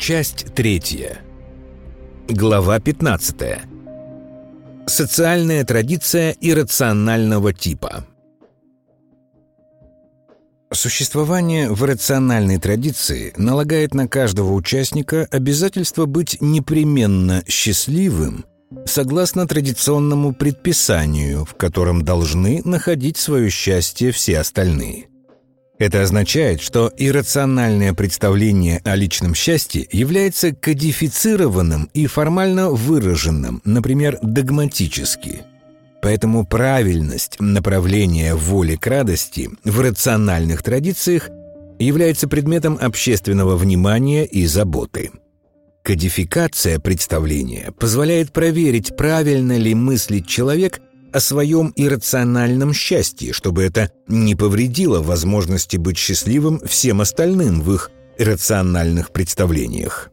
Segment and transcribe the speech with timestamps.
[0.00, 1.18] Часть третья.
[2.26, 3.36] Глава 15.
[4.86, 8.06] Социальная традиция иррационального типа.
[10.72, 18.46] Существование в рациональной традиции налагает на каждого участника обязательство быть непременно счастливым
[18.86, 25.10] согласно традиционному предписанию, в котором должны находить свое счастье все остальные.
[25.80, 35.40] Это означает, что иррациональное представление о личном счастье является кодифицированным и формально выраженным, например, догматически.
[36.02, 41.30] Поэтому правильность направления воли к радости в рациональных традициях
[41.78, 45.10] является предметом общественного внимания и заботы.
[45.82, 50.82] Кодификация представления позволяет проверить, правильно ли мыслит человек
[51.12, 57.90] о своем иррациональном счастье, чтобы это не повредило возможности быть счастливым всем остальным в их
[58.18, 60.10] рациональных представлениях.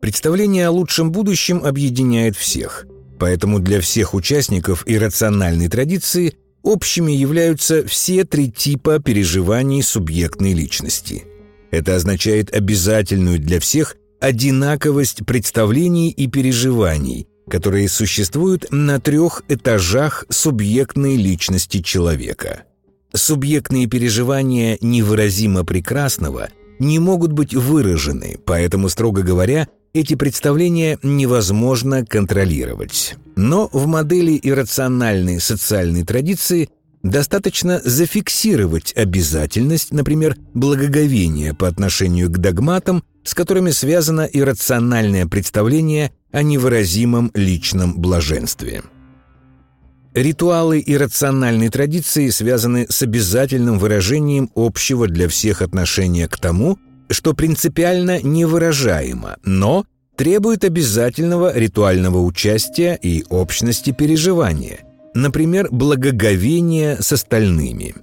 [0.00, 2.86] Представление о лучшем будущем объединяет всех,
[3.18, 11.24] поэтому для всех участников иррациональной традиции общими являются все три типа переживаний субъектной личности.
[11.70, 21.16] Это означает обязательную для всех одинаковость представлений и переживаний– которые существуют на трех этажах субъектной
[21.16, 22.64] личности человека.
[23.12, 33.16] Субъектные переживания невыразимо прекрасного не могут быть выражены, поэтому, строго говоря, эти представления невозможно контролировать.
[33.36, 36.68] Но в модели иррациональной социальной традиции
[37.02, 46.42] достаточно зафиксировать обязательность, например, благоговения по отношению к догматам, с которыми связано иррациональное представление о
[46.42, 48.82] невыразимом личном блаженстве.
[50.12, 56.78] Ритуалы и рациональные традиции связаны с обязательным выражением общего для всех отношения к тому,
[57.08, 64.80] что принципиально невыражаемо, но требует обязательного ритуального участия и общности переживания,
[65.14, 67.94] например, благоговения с остальными.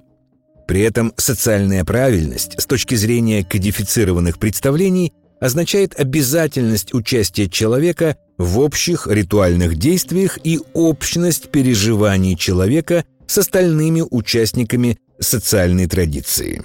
[0.66, 9.06] При этом социальная правильность с точки зрения кодифицированных представлений означает обязательность участия человека в общих
[9.06, 16.62] ритуальных действиях и общность переживаний человека с остальными участниками социальной традиции.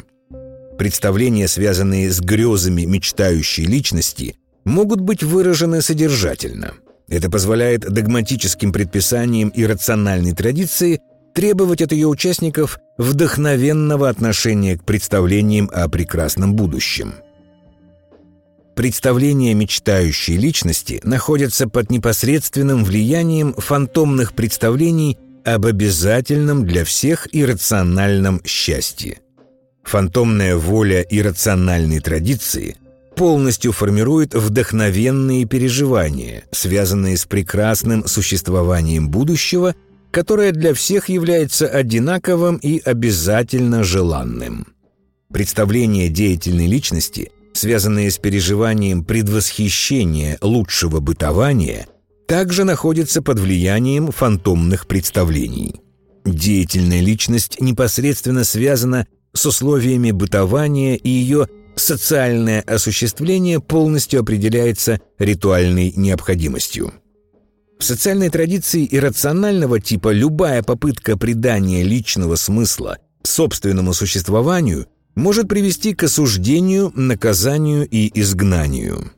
[0.78, 6.74] Представления, связанные с грезами мечтающей личности, могут быть выражены содержательно.
[7.08, 11.02] Это позволяет догматическим предписаниям и рациональной традиции
[11.34, 17.16] требовать от ее участников вдохновенного отношения к представлениям о прекрасном будущем–
[18.80, 29.20] Представления мечтающей личности находятся под непосредственным влиянием фантомных представлений об обязательном для всех иррациональном счастье.
[29.84, 32.78] Фантомная воля иррациональной традиции
[33.18, 39.76] полностью формирует вдохновенные переживания, связанные с прекрасным существованием будущего,
[40.10, 44.68] которое для всех является одинаковым и обязательно желанным.
[45.34, 51.88] Представление деятельной личности– связанные с переживанием предвосхищения лучшего бытования,
[52.28, 55.82] также находятся под влиянием фантомных представлений.
[56.26, 66.94] Деятельная личность непосредственно связана с условиями бытования и ее социальное осуществление полностью определяется ритуальной необходимостью.
[67.80, 74.88] В социальной традиции иррационального типа любая попытка придания личного смысла собственному существованию–
[75.20, 79.12] может привести к осуждению, наказанию и изгнанию.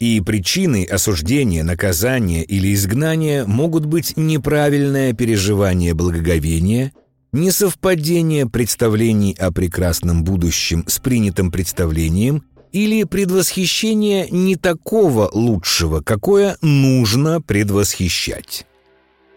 [0.00, 6.92] И причиной осуждения, наказания или изгнания могут быть неправильное переживание благоговения,
[7.32, 17.40] несовпадение представлений о прекрасном будущем с принятым представлением или предвосхищение не такого лучшего, какое нужно
[17.40, 18.66] предвосхищать.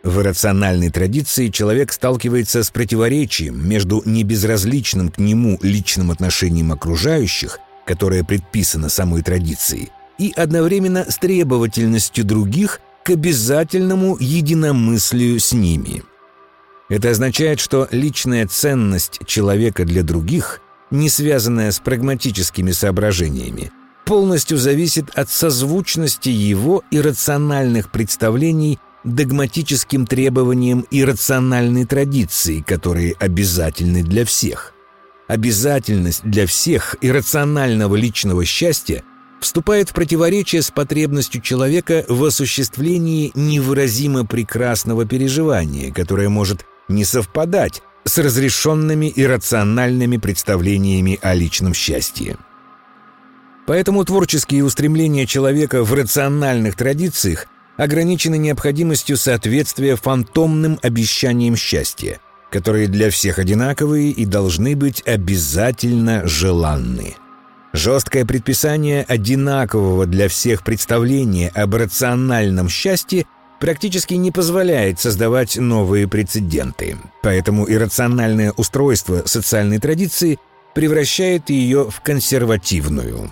[0.07, 8.23] В рациональной традиции человек сталкивается с противоречием между небезразличным к нему личным отношением окружающих, которое
[8.23, 16.03] предписано самой традицией, и одновременно с требовательностью других к обязательному единомыслию с ними.
[16.87, 23.73] Это означает, что личная ценность человека для других, не связанная с прагматическими соображениями,
[24.05, 34.03] полностью зависит от созвучности его и рациональных представлений догматическим требованиям и рациональной традиции, которые обязательны
[34.03, 34.73] для всех.
[35.27, 39.03] Обязательность для всех иррационального личного счастья
[39.39, 47.81] вступает в противоречие с потребностью человека в осуществлении невыразимо прекрасного переживания, которое может не совпадать
[48.05, 52.37] с разрешенными иррациональными представлениями о личном счастье.
[53.65, 57.47] Поэтому творческие устремления человека в рациональных традициях
[57.77, 62.19] ограничены необходимостью соответствия фантомным обещаниям счастья,
[62.51, 67.15] которые для всех одинаковые и должны быть обязательно желанны.
[67.73, 73.25] Жесткое предписание одинакового для всех представления об рациональном счастье
[73.59, 76.97] практически не позволяет создавать новые прецеденты.
[77.21, 80.39] Поэтому иррациональное устройство социальной традиции
[80.73, 83.31] превращает ее в консервативную.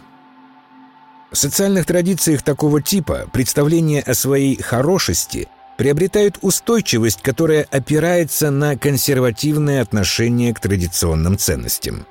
[1.36, 9.82] В социальных традициях такого типа представления о своей хорошести приобретают устойчивость, которая опирается на консервативное
[9.82, 12.08] отношение к традиционным ценностям.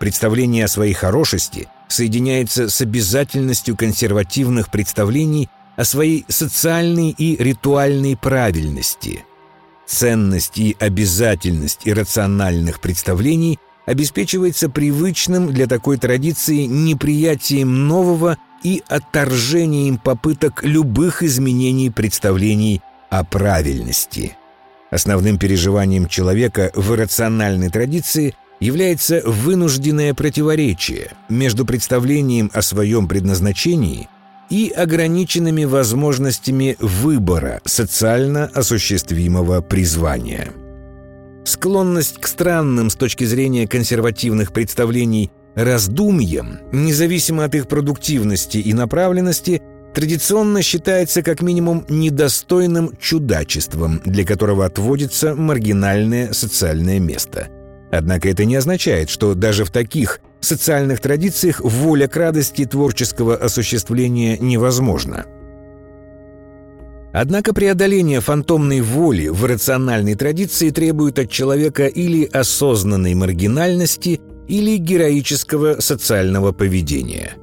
[0.00, 9.24] Представление о своей хорошести соединяется с обязательностью консервативных представлений о своей социальной и ритуальной правильности.
[9.86, 20.64] Ценность и обязательность иррациональных представлений обеспечивается привычным для такой традиции неприятием нового и отторжением попыток
[20.64, 24.36] любых изменений представлений о правильности.
[24.90, 34.08] Основным переживанием человека в иррациональной традиции является вынужденное противоречие между представлением о своем предназначении
[34.50, 40.52] и ограниченными возможностями выбора социально осуществимого призвания.
[41.44, 49.60] Склонность к странным с точки зрения консервативных представлений раздумьям, независимо от их продуктивности и направленности,
[49.92, 57.48] традиционно считается как минимум недостойным чудачеством, для которого отводится маргинальное социальное место.
[57.90, 64.38] Однако это не означает, что даже в таких социальных традициях воля к радости творческого осуществления
[64.38, 65.26] невозможна.
[67.12, 75.80] Однако преодоление фантомной воли в рациональной традиции требует от человека или осознанной маргинальности, или героического
[75.80, 77.36] социального поведения.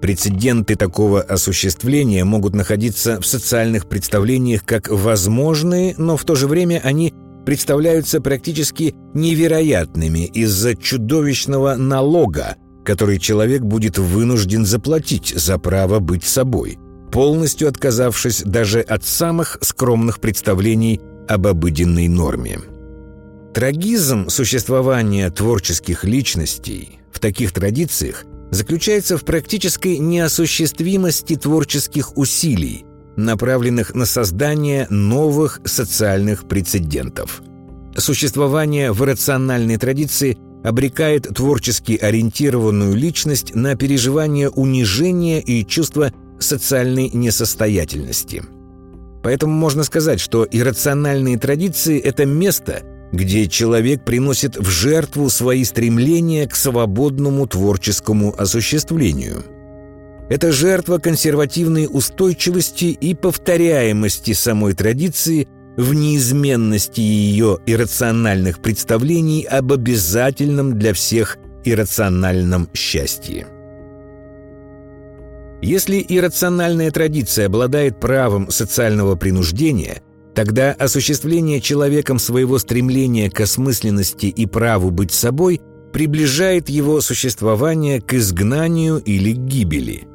[0.00, 6.80] Прецеденты такого осуществления могут находиться в социальных представлениях как возможные, но в то же время
[6.82, 7.14] они
[7.46, 16.78] представляются практически невероятными из-за чудовищного налога, который человек будет вынужден заплатить за право быть собой,
[17.12, 22.58] полностью отказавшись даже от самых скромных представлений об обыденной норме.
[23.54, 34.06] Трагизм существования творческих личностей в таких традициях заключается в практической неосуществимости творческих усилий, направленных на
[34.06, 37.42] создание новых социальных прецедентов.
[37.94, 48.42] Существование в рациональной традиции обрекает творчески ориентированную личность на переживание унижения и чувство социальной несостоятельности.
[49.22, 52.80] Поэтому можно сказать, что иррациональные традиции– это место–
[53.12, 59.44] где человек приносит в жертву свои стремления к свободному творческому осуществлению.
[60.30, 70.78] Это жертва консервативной устойчивости и повторяемости самой традиции в неизменности ее иррациональных представлений об обязательном
[70.78, 73.46] для всех иррациональном счастье.
[75.60, 80.02] Если иррациональная традиция обладает правом социального принуждения–
[80.34, 85.60] Тогда осуществление человеком своего стремления к осмысленности и праву быть собой
[85.92, 90.08] приближает его существование к изгнанию или гибели.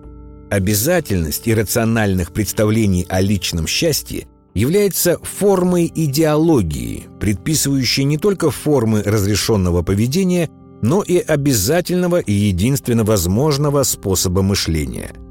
[0.50, 10.50] Обязательность иррациональных представлений о личном счастье является формой идеологии, предписывающей не только формы разрешенного поведения,
[10.82, 15.12] но и обязательного и единственно возможного способа мышления–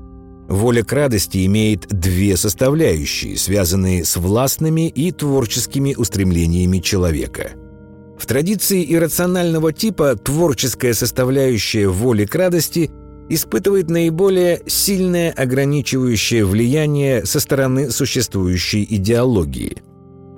[0.49, 7.53] Воля к радости имеет две составляющие, связанные с властными и творческими устремлениями человека.
[8.19, 12.91] В традиции иррационального типа творческая составляющая воли к радости
[13.29, 19.83] испытывает наиболее сильное ограничивающее влияние со стороны существующей идеологии.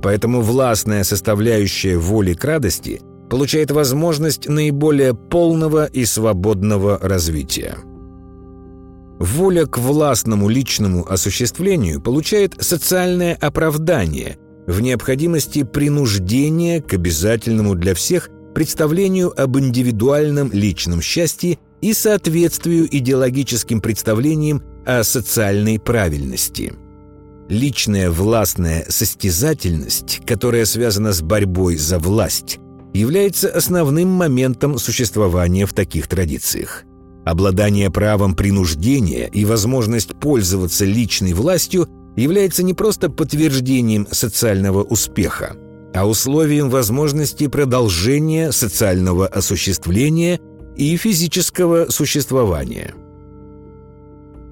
[0.02, 7.76] Поэтому властная составляющая воли к радости получает возможность наиболее полного и свободного развития.
[9.18, 18.30] Воля к властному личному осуществлению получает социальное оправдание в необходимости принуждения к обязательному для всех
[18.54, 26.74] представлению об индивидуальном личном счастье и соответствию идеологическим представлениям о социальной правильности.
[27.48, 32.58] Личная властная состязательность, которая связана с борьбой за власть,
[32.92, 36.84] является основным моментом существования в таких традициях.
[37.28, 45.54] Обладание правом принуждения и возможность пользоваться личной властью является не просто подтверждением социального успеха,
[45.92, 50.40] а условием возможности продолжения социального осуществления
[50.74, 52.94] и физического существования.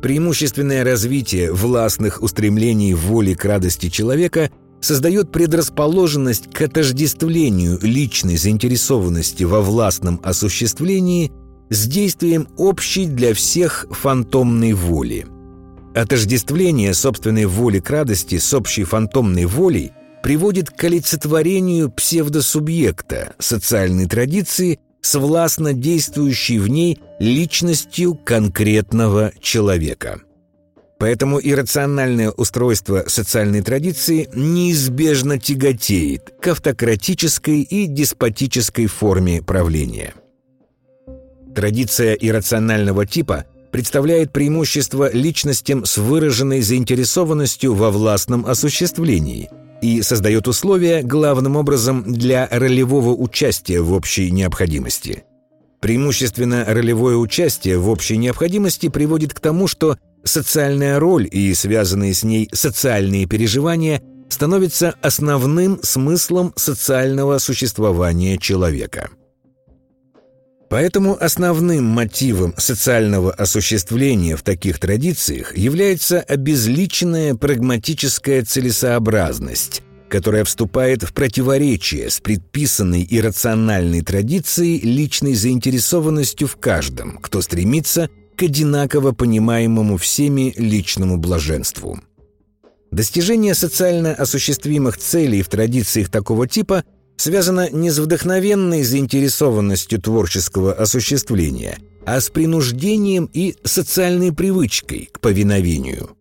[0.03, 4.51] Преимущественное развитие властных устремлений воли к радости человека
[4.83, 11.33] создает предрасположенность к отождествлению личной заинтересованности во властном осуществлении
[11.71, 15.27] с действием общей для всех фантомной воли.
[15.95, 19.93] Отождествление собственной воли к радости с общей фантомной волей
[20.23, 30.21] приводит к олицетворению псевдосубъекта социальной традиции с властно действующей в ней личностью конкретного человека.
[30.99, 40.15] Поэтому иррациональное устройство социальной традиции неизбежно тяготеет к автократической и деспотической форме правления.
[41.57, 49.51] Традиция иррационального типа представляет преимущество личностям с выраженной заинтересованностью во властном осуществлении
[49.83, 55.25] и создает условия, главным образом, для ролевого участия в общей необходимости–
[55.81, 62.25] Преимущественно ролевое участие в общей необходимости приводит к тому, что социальная роль и связанные с
[62.25, 69.11] ней социальные переживания становятся основным смыслом социального существования человека.
[70.69, 81.13] Поэтому основным мотивом социального осуществления в таких традициях является обезличенная прагматическая целесообразность, которая вступает в
[81.13, 89.97] противоречие с предписанной и рациональной традицией личной заинтересованностью в каждом, кто стремится к одинаково понимаемому
[89.99, 92.01] всеми личному блаженству.
[92.91, 96.85] Достижение социально осуществимых целей в традициях такого типа
[97.17, 106.17] связано не с вдохновенной заинтересованностью творческого осуществления, а с принуждением и социальной привычкой к повиновению.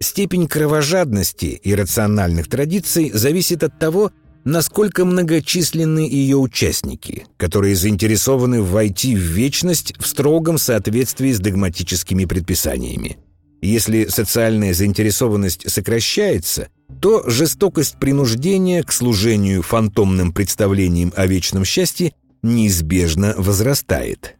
[0.00, 4.12] Степень кровожадности и рациональных традиций зависит от того,
[4.44, 13.18] насколько многочисленны ее участники, которые заинтересованы войти в вечность в строгом соответствии с догматическими предписаниями.
[13.60, 16.68] Если социальная заинтересованность сокращается,
[17.00, 24.36] то жестокость принуждения к служению фантомным представлениям о вечном счастье неизбежно возрастает.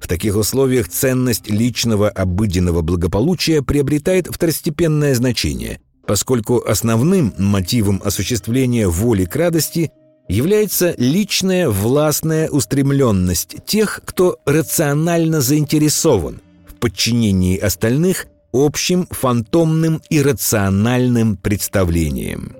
[0.00, 9.24] В таких условиях ценность личного обыденного благополучия приобретает второстепенное значение, поскольку основным мотивом осуществления воли
[9.24, 9.90] к радости
[10.28, 21.36] является личная властная устремленность тех, кто рационально заинтересован в подчинении остальных общим фантомным и рациональным
[21.36, 22.56] представлениям.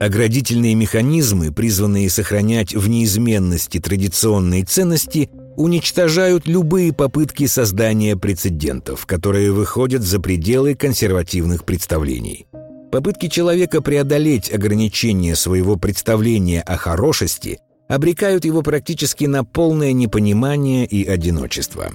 [0.00, 10.02] Оградительные механизмы, призванные сохранять в неизменности традиционные ценности– уничтожают любые попытки создания прецедентов, которые выходят
[10.02, 12.46] за пределы консервативных представлений.
[12.90, 21.06] Попытки человека преодолеть ограничения своего представления о хорошести обрекают его практически на полное непонимание и
[21.06, 21.92] одиночество.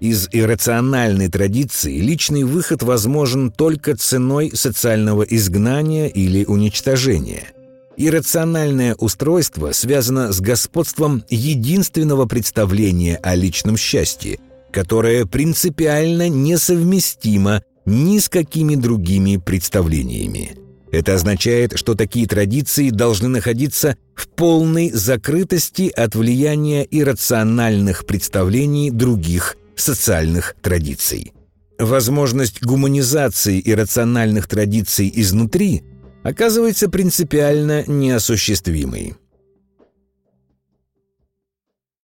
[0.00, 7.48] Из иррациональной традиции личный выход возможен только ценой социального изгнания или уничтожения–
[8.00, 14.38] Иррациональное устройство связано с господством единственного представления о личном счастье,
[14.70, 20.52] которое принципиально несовместимо ни с какими другими представлениями.
[20.92, 29.56] Это означает, что такие традиции должны находиться в полной закрытости от влияния иррациональных представлений других
[29.80, 31.32] социальных традиций.
[31.78, 35.82] Возможность гуманизации иррациональных традиций изнутри–
[36.22, 39.14] оказывается принципиально неосуществимой.